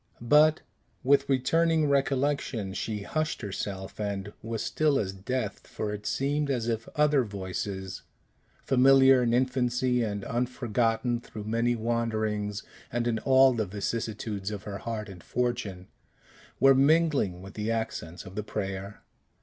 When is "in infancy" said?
9.21-10.01